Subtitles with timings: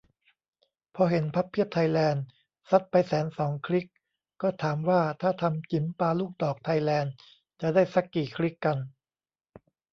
[0.95, 2.23] พอเห็น "พับเพียบไทยแลนด์"
[2.69, 3.87] ซัดไปแสนสองคลิก
[4.41, 7.13] ก็ถามว่า ถ้าทำ "จิ๋มปาลูกดอกไทยแลนด์"
[7.61, 8.77] จะได้ซักกี่คลิกกัน?